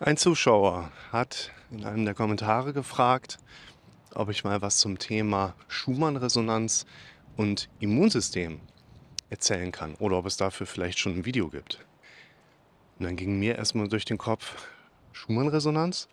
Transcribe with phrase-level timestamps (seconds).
[0.00, 3.38] Ein Zuschauer hat in einem der Kommentare gefragt,
[4.14, 6.86] ob ich mal was zum Thema Schumann-Resonanz
[7.36, 8.60] und Immunsystem
[9.28, 11.84] erzählen kann oder ob es dafür vielleicht schon ein Video gibt.
[12.98, 14.68] Und dann ging mir erstmal durch den Kopf
[15.10, 16.08] Schumann-Resonanz,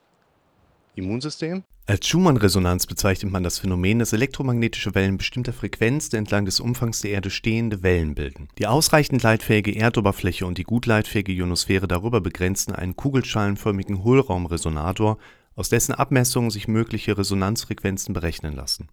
[0.97, 1.63] Immunsystem.
[1.87, 7.01] Als Schumann-Resonanz bezeichnet man das Phänomen, dass elektromagnetische Wellen bestimmter Frequenz der entlang des Umfangs
[7.01, 8.47] der Erde stehende Wellen bilden.
[8.57, 15.19] Die ausreichend leitfähige Erdoberfläche und die gut leitfähige Ionosphäre darüber begrenzen einen kugelschalenförmigen Hohlraumresonator,
[15.55, 18.89] aus dessen Abmessungen sich mögliche Resonanzfrequenzen berechnen lassen.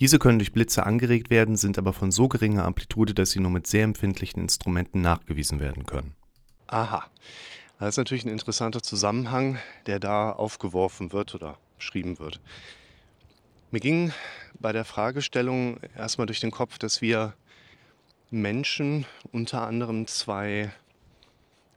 [0.00, 3.52] Diese können durch Blitze angeregt werden, sind aber von so geringer Amplitude, dass sie nur
[3.52, 6.14] mit sehr empfindlichen Instrumenten nachgewiesen werden können.
[6.66, 7.04] Aha,
[7.78, 12.40] das ist natürlich ein interessanter Zusammenhang, der da aufgeworfen wird oder beschrieben wird.
[13.70, 14.12] Mir ging
[14.60, 17.34] bei der Fragestellung erstmal durch den Kopf, dass wir
[18.30, 20.72] Menschen unter anderem zwei,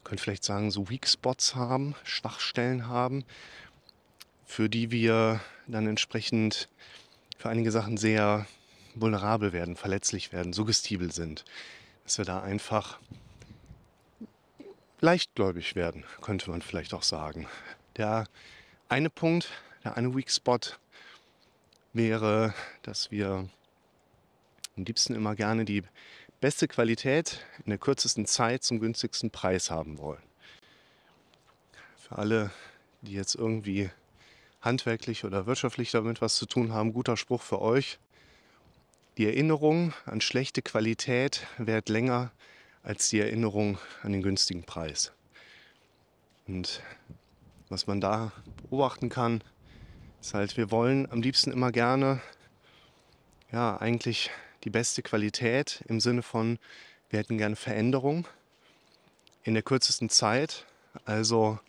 [0.04, 3.26] könnte vielleicht sagen, so Weak Spots haben, Schwachstellen haben,
[4.46, 6.70] für die wir dann entsprechend
[7.38, 8.46] für einige Sachen sehr
[8.96, 11.46] vulnerabel werden, verletzlich werden, suggestibel sind.
[12.04, 13.00] Dass wir da einfach
[15.00, 17.48] leichtgläubig werden, könnte man vielleicht auch sagen.
[17.98, 18.28] Der
[18.90, 19.50] eine Punkt,
[19.84, 20.60] der eine Weak Spot
[21.94, 23.50] wäre, dass wir
[24.76, 25.84] am liebsten immer gerne die
[26.40, 30.22] beste Qualität in der kürzesten Zeit zum günstigsten Preis haben wollen.
[31.98, 32.52] Für alle,
[33.02, 33.90] die jetzt irgendwie
[34.62, 38.00] handwerklich oder wirtschaftlich damit was zu tun haben, guter Spruch für euch.
[39.18, 42.32] Die Erinnerung an schlechte Qualität währt länger
[42.88, 45.12] als die Erinnerung an den günstigen Preis.
[46.48, 46.82] Und
[47.68, 48.32] was man da
[48.64, 49.44] beobachten kann,
[50.22, 52.22] ist halt, wir wollen am liebsten immer gerne,
[53.52, 54.32] ja, eigentlich
[54.64, 56.60] die beste Qualität im Sinne von,
[57.10, 58.26] wir hätten gerne Veränderung
[59.44, 60.66] in der kürzesten Zeit,
[61.04, 61.60] also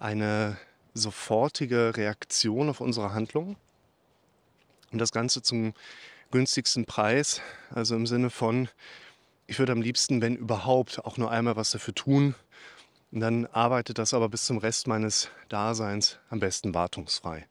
[0.00, 0.58] eine
[0.94, 3.56] sofortige Reaktion auf unsere Handlung
[4.90, 5.74] und das Ganze zum
[6.32, 7.40] günstigsten Preis,
[7.72, 8.68] also im Sinne von,
[9.50, 12.36] ich würde am liebsten, wenn überhaupt, auch nur einmal was dafür tun.
[13.10, 17.48] Und dann arbeitet das aber bis zum Rest meines Daseins am besten wartungsfrei.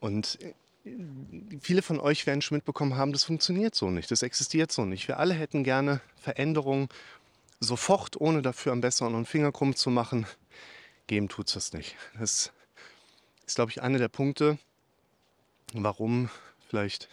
[0.00, 0.40] Und
[0.84, 0.92] äh,
[1.60, 5.06] viele von euch werden schon mitbekommen haben, das funktioniert so nicht, das existiert so nicht.
[5.06, 6.88] Wir alle hätten gerne Veränderungen
[7.60, 10.26] sofort, ohne dafür am besten einen Finger krumm zu machen.
[11.06, 11.94] Geben tut es das nicht.
[12.18, 12.50] Das
[13.46, 14.58] ist, glaube ich, einer der Punkte,
[15.74, 16.28] warum
[16.68, 17.08] vielleicht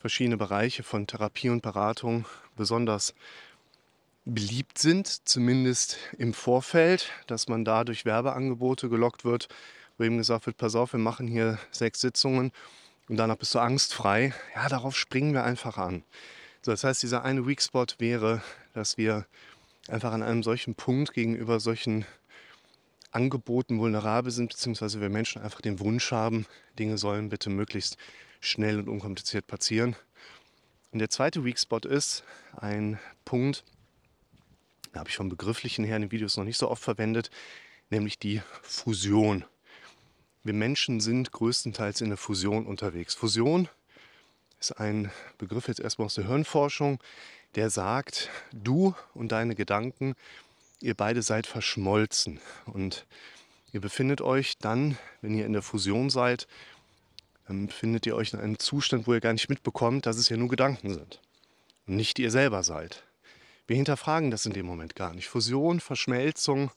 [0.00, 2.24] verschiedene Bereiche von Therapie und Beratung
[2.56, 3.14] besonders
[4.24, 9.48] beliebt sind, zumindest im Vorfeld, dass man da durch Werbeangebote gelockt wird,
[9.98, 12.52] wo eben gesagt wird, pass auf, wir machen hier sechs Sitzungen
[13.08, 14.34] und danach bist du angstfrei.
[14.54, 16.02] Ja, darauf springen wir einfach an.
[16.62, 19.26] So, das heißt, dieser eine Weak Spot wäre, dass wir
[19.88, 22.06] einfach an einem solchen Punkt gegenüber solchen
[23.10, 26.46] Angeboten vulnerabel sind, beziehungsweise wir Menschen einfach den Wunsch haben,
[26.78, 27.96] Dinge sollen bitte möglichst
[28.40, 29.96] schnell und unkompliziert passieren.
[30.92, 32.24] Und der zweite Weak Spot ist
[32.56, 33.64] ein Punkt,
[34.92, 37.30] da habe ich vom Begrifflichen her in den Videos noch nicht so oft verwendet,
[37.90, 39.44] nämlich die Fusion.
[40.42, 43.14] Wir Menschen sind größtenteils in der Fusion unterwegs.
[43.14, 43.68] Fusion
[44.58, 46.98] ist ein Begriff jetzt erstmal aus der Hirnforschung,
[47.54, 50.14] der sagt, du und deine Gedanken,
[50.80, 53.06] ihr beide seid verschmolzen und
[53.72, 56.48] ihr befindet euch dann, wenn ihr in der Fusion seid,
[57.50, 60.36] dann befindet ihr euch in einem Zustand, wo ihr gar nicht mitbekommt, dass es ja
[60.36, 61.20] nur Gedanken sind
[61.86, 63.02] und nicht ihr selber seid.
[63.66, 65.28] Wir hinterfragen das in dem Moment gar nicht.
[65.28, 66.70] Fusion, Verschmelzung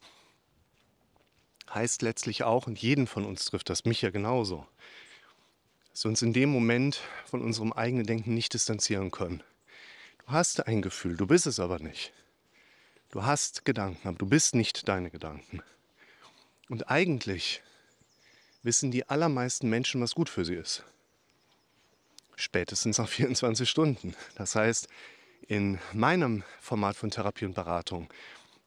[1.72, 4.66] heißt letztlich auch, und jeden von uns trifft das, mich ja genauso,
[5.92, 9.44] dass wir uns in dem Moment von unserem eigenen Denken nicht distanzieren können.
[10.26, 12.14] Du hast ein Gefühl, du bist es aber nicht.
[13.12, 15.62] Du hast Gedanken, aber du bist nicht deine Gedanken.
[16.68, 17.62] Und eigentlich
[18.64, 20.84] wissen die allermeisten Menschen, was gut für sie ist.
[22.36, 24.16] Spätestens nach 24 Stunden.
[24.36, 24.88] Das heißt,
[25.48, 28.10] in meinem Format von Therapie und Beratung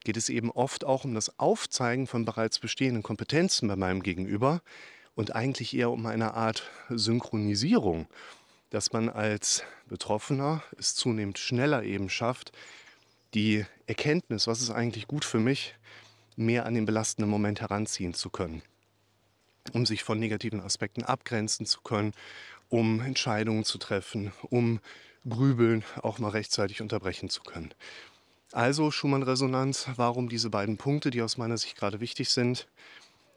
[0.04, 4.62] geht es eben oft auch um das Aufzeigen von bereits bestehenden Kompetenzen bei meinem Gegenüber
[5.14, 8.06] und eigentlich eher um eine Art Synchronisierung,
[8.70, 12.52] dass man als Betroffener es zunehmend schneller eben schafft,
[13.34, 15.74] die Erkenntnis, was ist eigentlich gut für mich,
[16.36, 18.62] mehr an den belastenden Moment heranziehen zu können
[19.72, 22.12] um sich von negativen Aspekten abgrenzen zu können,
[22.68, 24.80] um Entscheidungen zu treffen, um
[25.28, 27.72] Grübeln auch mal rechtzeitig unterbrechen zu können.
[28.52, 32.68] Also Schumann-Resonanz, warum diese beiden Punkte, die aus meiner Sicht gerade wichtig sind?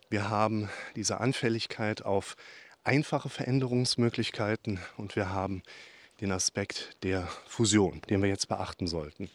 [0.09, 2.35] Wir haben diese Anfälligkeit auf
[2.83, 5.61] einfache Veränderungsmöglichkeiten und wir haben
[6.21, 9.29] den Aspekt der Fusion, den wir jetzt beachten sollten.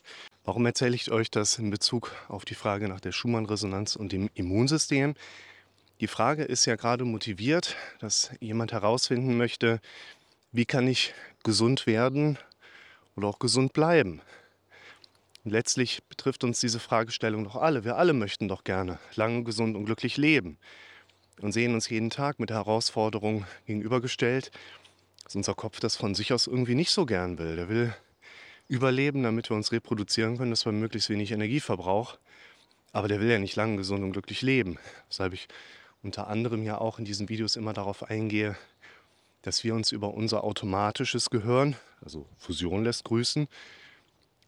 [0.45, 4.29] Warum erzähle ich euch das in Bezug auf die Frage nach der Schumann-Resonanz und dem
[4.35, 5.15] Immunsystem?
[6.01, 9.81] Die Frage ist ja gerade motiviert, dass jemand herausfinden möchte,
[10.51, 11.15] wie kann ich
[11.45, 12.37] gesund werden
[13.15, 14.21] oder auch gesund bleiben.
[15.45, 17.85] Und letztlich betrifft uns diese Fragestellung doch alle.
[17.85, 20.59] Wir alle möchten doch gerne lange, gesund und glücklich leben
[21.41, 24.51] und sehen uns jeden Tag mit der Herausforderung gegenübergestellt,
[25.23, 27.55] dass unser Kopf das von sich aus irgendwie nicht so gern will.
[27.55, 27.95] Der will
[28.67, 32.19] überleben, damit wir uns reproduzieren können, dass wir möglichst wenig Energieverbrauch.
[32.93, 34.79] Aber der will ja nicht lang gesund und glücklich leben.
[35.09, 35.49] Weshalb ich
[36.05, 38.57] unter anderem ja auch in diesen Videos immer darauf eingehe,
[39.43, 43.49] dass wir uns über unser automatisches Gehirn, also Fusion lässt grüßen,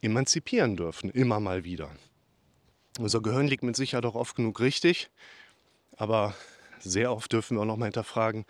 [0.00, 1.90] emanzipieren dürfen, immer mal wieder.
[2.98, 5.10] Unser Gehirn liegt mit Sicherheit auch oft genug richtig,
[5.96, 6.34] aber
[6.78, 8.44] sehr oft dürfen wir auch noch mal hinterfragen,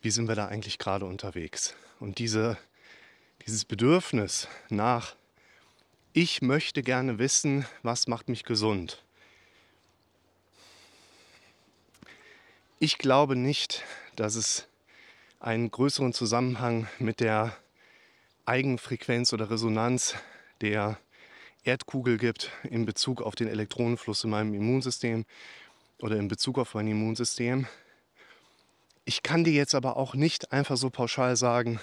[0.00, 1.74] wie sind wir da eigentlich gerade unterwegs?
[1.98, 2.56] Und diese
[3.48, 5.16] dieses Bedürfnis nach,
[6.12, 9.02] ich möchte gerne wissen, was macht mich gesund.
[12.80, 13.82] Ich glaube nicht,
[14.14, 14.68] dass es
[15.40, 17.56] einen größeren Zusammenhang mit der
[18.46, 20.14] Eigenfrequenz oder Resonanz
[20.60, 20.96] der
[21.64, 25.26] Erdkugel gibt in Bezug auf den Elektronenfluss in meinem Immunsystem
[25.98, 27.66] oder in Bezug auf mein Immunsystem.
[29.04, 31.80] Ich kann dir jetzt aber auch nicht einfach so pauschal sagen,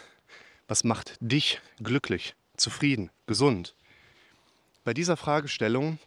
[0.70, 3.76] was macht dich glücklich, zufrieden, gesund?
[4.86, 6.00] Bei dieser Fragestellung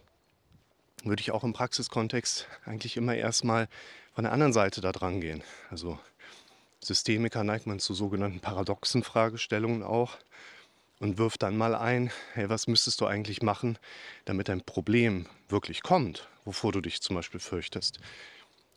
[1.03, 3.67] würde ich auch im Praxiskontext eigentlich immer erstmal
[4.13, 5.43] von der anderen Seite da dran gehen.
[5.69, 5.99] Also
[6.81, 10.17] Systemiker neigt man zu sogenannten paradoxen Fragestellungen auch
[10.99, 13.77] und wirft dann mal ein, hey, was müsstest du eigentlich machen,
[14.25, 17.99] damit ein Problem wirklich kommt, wovor du dich zum Beispiel fürchtest.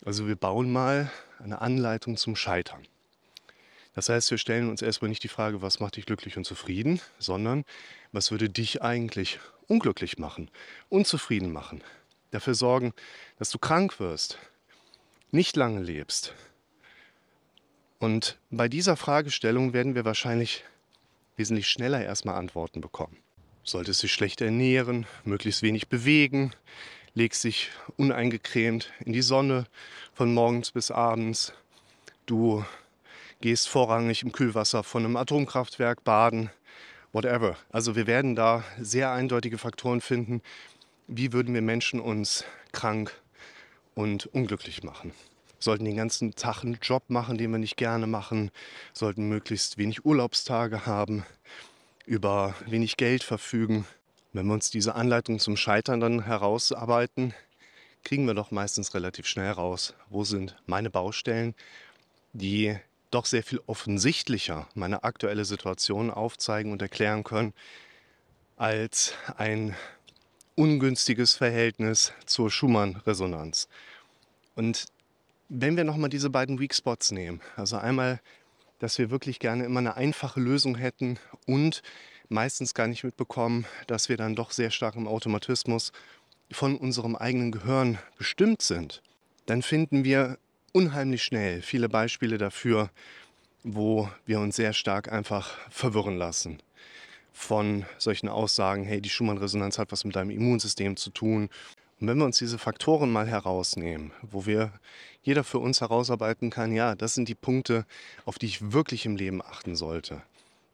[0.04, 2.86] Also wir bauen mal eine Anleitung zum Scheitern.
[3.94, 7.00] Das heißt, wir stellen uns erstmal nicht die Frage, was macht dich glücklich und zufrieden,
[7.18, 7.64] sondern
[8.10, 9.38] was würde dich eigentlich
[9.68, 10.50] unglücklich machen,
[10.88, 11.82] unzufrieden machen,
[12.30, 12.94] dafür sorgen,
[13.38, 14.38] dass du krank wirst,
[15.32, 16.34] nicht lange lebst.
[17.98, 20.64] Und bei dieser Fragestellung werden wir wahrscheinlich
[21.36, 23.16] wesentlich schneller erstmal Antworten bekommen.
[23.64, 26.52] Du solltest dich schlecht ernähren, möglichst wenig bewegen,
[27.14, 29.66] legst dich uneingecremt in die Sonne
[30.12, 31.54] von morgens bis abends.
[32.26, 32.64] Du
[33.40, 36.50] gehst vorrangig im Kühlwasser von einem Atomkraftwerk baden,
[37.12, 37.56] whatever.
[37.70, 40.42] Also wir werden da sehr eindeutige Faktoren finden,
[41.06, 43.12] wie würden wir Menschen uns krank
[43.94, 45.12] und unglücklich machen.
[45.58, 48.50] Sollten den ganzen Tag einen Job machen, den wir nicht gerne machen,
[48.92, 51.24] sollten möglichst wenig Urlaubstage haben,
[52.04, 53.86] über wenig Geld verfügen.
[54.32, 57.34] Wenn wir uns diese Anleitung zum Scheitern dann herausarbeiten,
[58.02, 61.54] kriegen wir doch meistens relativ schnell raus, wo sind meine Baustellen,
[62.32, 62.76] die
[63.10, 67.52] doch sehr viel offensichtlicher meine aktuelle Situation aufzeigen und erklären können,
[68.56, 69.76] als ein
[70.54, 73.68] ungünstiges Verhältnis zur Schumann-Resonanz.
[74.54, 74.86] Und
[75.48, 78.20] wenn wir nochmal diese beiden Weak Spots nehmen, also einmal,
[78.78, 81.82] dass wir wirklich gerne immer eine einfache Lösung hätten und
[82.28, 85.92] meistens gar nicht mitbekommen, dass wir dann doch sehr stark im Automatismus
[86.50, 89.02] von unserem eigenen Gehirn bestimmt sind,
[89.46, 90.38] dann finden wir
[90.72, 92.90] unheimlich schnell viele Beispiele dafür,
[93.62, 96.58] wo wir uns sehr stark einfach verwirren lassen
[97.32, 101.48] von solchen Aussagen, hey, die Schumann-Resonanz hat was mit deinem Immunsystem zu tun.
[102.00, 104.72] Und wenn wir uns diese Faktoren mal herausnehmen, wo wir
[105.22, 107.86] jeder für uns herausarbeiten kann, ja, das sind die Punkte,
[108.24, 110.22] auf die ich wirklich im Leben achten sollte.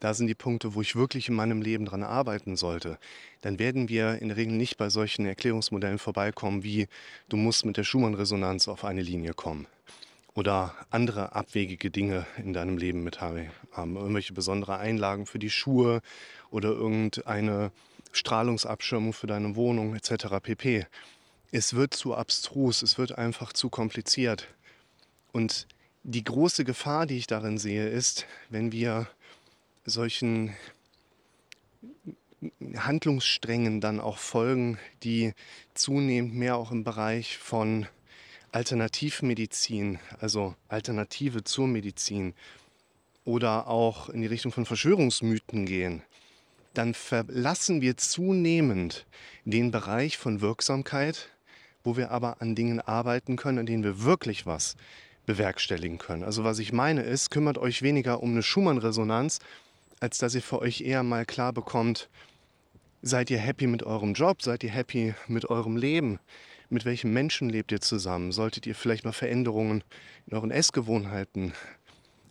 [0.01, 2.99] Da sind die Punkte, wo ich wirklich in meinem Leben dran arbeiten sollte.
[3.41, 6.87] Dann werden wir in der Regel nicht bei solchen Erklärungsmodellen vorbeikommen, wie
[7.29, 9.67] du musst mit der Schumann-Resonanz auf eine Linie kommen
[10.39, 13.51] oder andere abwegige Dinge in deinem Leben mit haben.
[13.77, 16.01] Irgendwelche besondere Einlagen für die Schuhe
[16.51, 17.73] oder irgendeine
[18.13, 20.27] Strahlungsabschirmung für deine Wohnung etc.
[20.43, 20.87] pp.
[21.51, 24.49] Es wird zu abstrus, es wird einfach zu kompliziert.
[25.33, 25.67] Und
[26.03, 29.09] die große Gefahr, die ich darin sehe, ist, wenn wir
[29.85, 30.55] solchen
[32.77, 35.33] Handlungssträngen dann auch folgen, die
[35.75, 37.87] zunehmend mehr auch im Bereich von
[38.53, 42.35] Alternativmedizin, also Alternative zur Medizin
[43.25, 46.03] oder auch in die Richtung von Verschwörungsmythen gehen,
[46.75, 49.07] dann verlassen wir zunehmend
[49.45, 51.31] den Bereich von Wirksamkeit,
[51.85, 54.77] wo wir aber an Dingen arbeiten können, an denen wir wirklich was
[55.27, 56.25] bewerkstelligen können.
[56.25, 59.41] Also was ich meine ist, kümmert euch weniger um eine Schumann-Resonanz,
[60.01, 62.09] als dass ihr für euch eher mal klar bekommt,
[63.03, 66.19] seid ihr happy mit eurem Job, seid ihr happy mit eurem Leben,
[66.71, 68.33] mit welchen Menschen lebt ihr zusammen?
[68.33, 69.83] Solltet ihr vielleicht mal Veränderungen
[70.27, 71.53] in euren Essgewohnheiten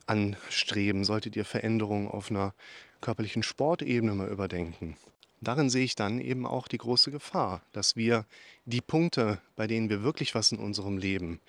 [0.06, 1.04] anstreben?
[1.04, 2.54] Solltet ihr Veränderungen auf einer
[3.02, 4.98] körperlichen Sportebene mal überdenken?
[5.42, 8.26] darin sehe ich dann eben auch die große Gefahr, dass wir
[8.66, 11.40] die Punkte, bei denen wir wirklich was in unserem Leben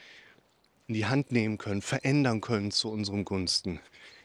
[0.86, 3.80] in die Hand nehmen können, verändern können zu unserem Gunsten,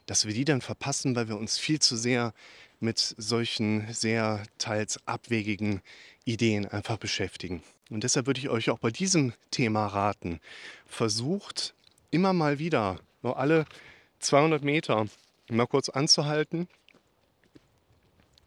[0.05, 2.33] dass wir die dann verpassen, weil wir uns viel zu sehr
[2.79, 5.81] mit solchen sehr teils abwegigen
[6.25, 7.63] Ideen einfach beschäftigen.
[7.89, 10.39] Und deshalb würde ich euch auch bei diesem Thema raten,
[10.85, 11.73] versucht
[12.11, 13.65] immer mal wieder, nur alle
[14.19, 15.07] 200 Meter,
[15.49, 16.67] mal kurz anzuhalten,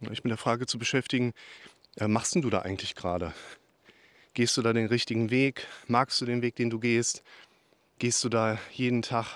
[0.03, 1.33] euch mit der Frage zu beschäftigen,
[1.97, 3.33] äh, machst du da eigentlich gerade?
[4.35, 5.67] Gehst du da den richtigen Weg?
[5.87, 7.23] Magst du den Weg, den du gehst?
[7.99, 9.27] Gehst du da jeden Tag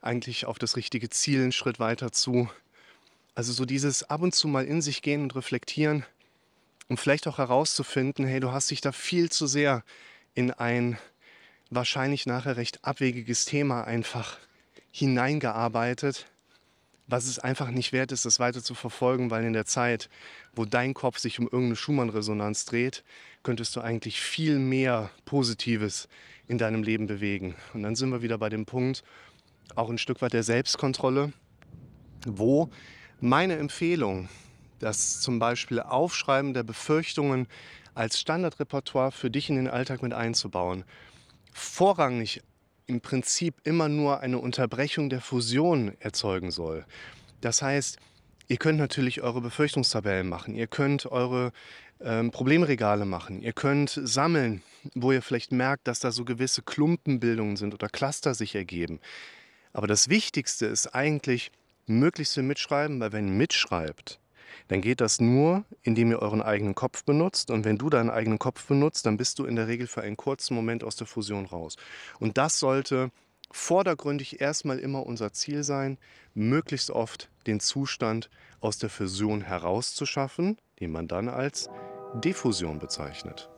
[0.00, 2.48] eigentlich auf das richtige Ziel einen Schritt weiter zu?
[3.34, 6.06] Also so dieses ab und zu mal in sich gehen und reflektieren,
[6.88, 9.84] um vielleicht auch herauszufinden, hey, du hast dich da viel zu sehr
[10.34, 10.98] in ein
[11.68, 14.38] wahrscheinlich nachher recht abwegiges Thema einfach
[14.90, 16.26] hineingearbeitet,
[17.10, 20.08] was es einfach nicht wert ist, das weiter zu verfolgen, weil in der Zeit,
[20.54, 23.04] wo dein Kopf sich um irgendeine Schumann-Resonanz dreht,
[23.42, 26.08] könntest du eigentlich viel mehr Positives
[26.46, 27.54] in deinem Leben bewegen.
[27.74, 29.02] Und dann sind wir wieder bei dem Punkt,
[29.74, 31.32] auch ein Stück weit der Selbstkontrolle,
[32.26, 32.70] wo
[33.20, 34.28] meine Empfehlung,
[34.78, 37.46] das zum Beispiel Aufschreiben der Befürchtungen
[37.94, 40.84] als Standardrepertoire für dich in den Alltag mit einzubauen,
[41.52, 42.42] vorrangig
[42.90, 46.84] im Prinzip immer nur eine Unterbrechung der Fusion erzeugen soll.
[47.40, 47.98] Das heißt,
[48.48, 51.52] ihr könnt natürlich eure Befürchtungstabellen machen, ihr könnt eure
[52.00, 54.62] ähm, Problemregale machen, ihr könnt sammeln,
[54.94, 58.98] wo ihr vielleicht merkt, dass da so gewisse Klumpenbildungen sind oder Cluster sich ergeben.
[59.72, 61.52] Aber das Wichtigste ist eigentlich,
[61.86, 64.19] möglichst viel mitschreiben, weil wenn ihr mitschreibt,
[64.68, 67.50] dann geht das nur, indem ihr euren eigenen Kopf benutzt.
[67.50, 70.16] Und wenn du deinen eigenen Kopf benutzt, dann bist du in der Regel für einen
[70.16, 71.76] kurzen Moment aus der Fusion raus.
[72.18, 73.10] Und das sollte
[73.50, 75.98] vordergründig erstmal immer unser Ziel sein,
[76.34, 78.30] möglichst oft den Zustand
[78.60, 81.68] aus der Fusion herauszuschaffen, den man dann als
[82.14, 83.48] Diffusion bezeichnet.